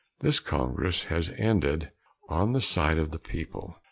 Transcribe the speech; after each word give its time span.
This 0.21 0.39
Congress 0.39 1.03
has 1.03 1.29
ended 1.37 1.91
on 2.27 2.53
the 2.53 2.59
side 2.59 2.97
of 2.97 3.11
the 3.11 3.19
people. 3.19 3.75